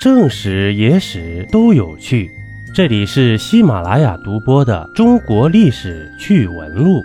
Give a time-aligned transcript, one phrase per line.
[0.00, 2.30] 正史、野史都有趣。
[2.74, 7.00] 这里是喜马拉雅独播的《中国历史趣闻录》。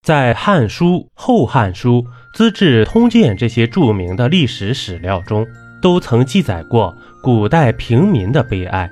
[0.00, 2.02] 在《汉书》《后汉书》
[2.36, 5.44] 《资治通鉴》这些著名的历史史料中，
[5.82, 8.88] 都曾记载过古代平民的悲哀。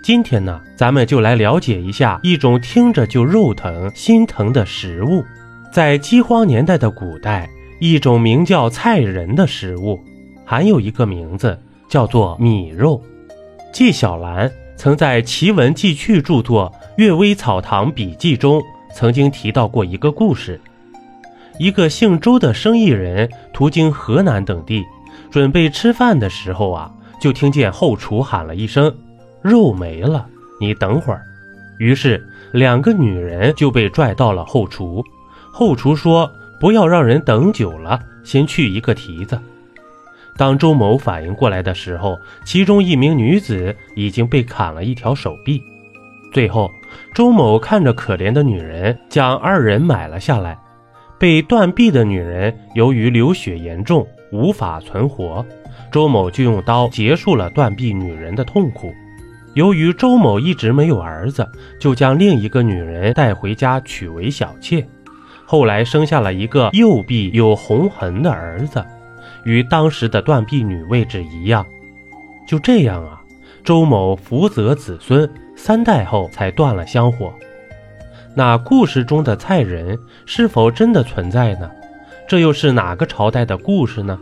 [0.00, 5.24] 今天呢，咱们就来了解一下一种听着就肉疼心疼的食物。
[5.72, 7.50] 在饥荒年代的古代，
[7.80, 9.98] 一种名叫菜仁的食物。
[10.50, 11.60] 还有一个名字
[11.90, 13.02] 叫做米肉。
[13.70, 18.62] 纪晓岚曾在《奇闻记趣》著作《阅微草堂笔记》中
[18.94, 20.58] 曾经提到过一个故事：
[21.58, 24.82] 一个姓周的生意人途经河南等地，
[25.30, 28.90] 准备吃饭的时候啊，就听见后厨喊了一声
[29.44, 30.26] ：“肉没了，
[30.58, 31.20] 你等会儿。”
[31.78, 35.04] 于是两个女人就被拽到了后厨。
[35.52, 39.38] 后厨说：“不要让人等久了，先去一个蹄子。”
[40.38, 45.60] 当周某反应过来的时候，其中一名女子已经被砍了一条手臂。
[46.32, 46.70] 最后，
[47.12, 50.56] 周某看着可怜的女人，将二人买了下来。
[51.18, 55.44] 被断臂的女人由于流血严重，无法存活，
[55.90, 58.92] 周某就用刀结束了断臂女人的痛苦。
[59.54, 61.44] 由于周某一直没有儿子，
[61.80, 64.86] 就将另一个女人带回家娶为小妾。
[65.44, 68.84] 后来生下了一个右臂有红痕的儿子。
[69.48, 71.64] 与当时的断臂女位置一样，
[72.46, 73.18] 就这样啊，
[73.64, 77.32] 周某福泽子孙三代后才断了香火。
[78.34, 81.70] 那故事中的蔡人是否真的存在呢？
[82.28, 84.18] 这又是哪个朝代的故事呢？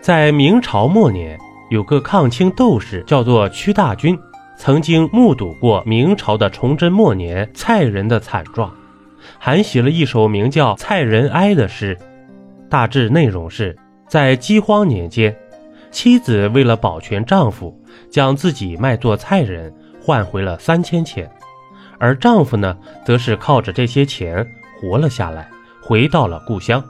[0.00, 1.38] 在明朝末年，
[1.70, 4.18] 有个抗清斗士叫做屈大均，
[4.56, 8.72] 曾经目睹过明朝的崇祯末年蔡人的惨状，
[9.38, 11.98] 还写了一首名叫《蔡人哀》的诗，
[12.70, 13.76] 大致内容是。
[14.08, 15.36] 在饥荒年间，
[15.90, 17.76] 妻子为了保全丈夫，
[18.10, 21.30] 将自己卖做菜人，换回了三千钱，
[21.98, 24.46] 而丈夫呢，则是靠着这些钱
[24.80, 25.48] 活了下来，
[25.82, 26.82] 回到了故乡。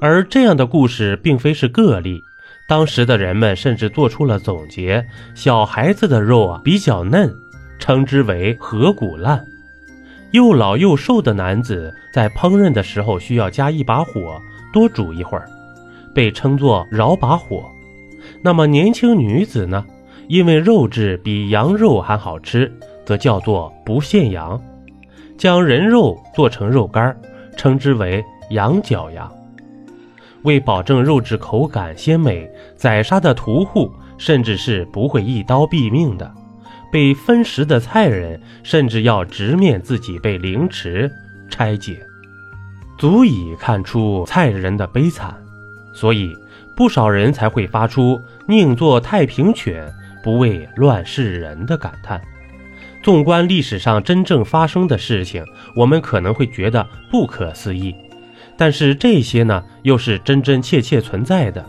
[0.00, 2.20] 而这样的故事并非是个例，
[2.68, 7.32] 当时的人们甚至做出了总结：小孩子的肉啊比较嫩，
[7.78, 9.38] 称之为合谷烂；
[10.32, 14.40] 又老又瘦的男子在烹饪的时候需要加一把火，
[14.72, 15.48] 多煮一会儿。
[16.20, 17.64] 被称作饶把火，
[18.42, 19.82] 那么年轻女子呢？
[20.28, 22.70] 因为肉质比羊肉还好吃，
[23.06, 24.60] 则叫做不限羊。
[25.38, 27.18] 将人肉做成肉干，
[27.56, 29.32] 称之为羊角羊。
[30.42, 36.30] 为保证肉质口感鲜美，宰杀的屠户甚至是不会一刀毙命的。
[36.92, 41.10] 被分食的菜人甚至要直面自己被凌迟、
[41.48, 41.98] 拆解，
[42.98, 45.34] 足以看出菜人的悲惨。
[45.92, 46.36] 所以，
[46.76, 49.92] 不少人才会发出“宁做太平犬，
[50.22, 52.20] 不为乱世人”的感叹。
[53.02, 57.94] 纵观历史上真正发生的事情，我们可能会觉得不可思议，
[58.56, 61.64] 但是这些呢，又是真真切切存在的。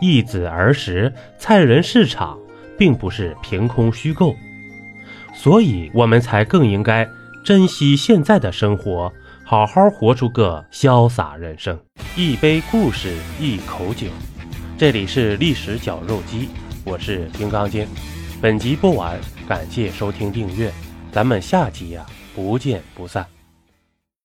[0.00, 2.38] 易子而食菜人市场，
[2.76, 4.36] 并不是凭空虚构，
[5.34, 7.08] 所以我们才更应该
[7.42, 9.10] 珍惜现在的生活。
[9.48, 11.78] 好好活出个潇洒人生，
[12.16, 14.08] 一杯故事，一口酒。
[14.76, 16.48] 这里是历史绞肉机，
[16.84, 17.86] 我是金刚经。
[18.42, 20.72] 本集播完，感谢收听订阅，
[21.12, 23.24] 咱们下集呀，不见不散。